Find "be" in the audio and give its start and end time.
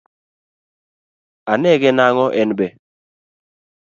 2.57-2.67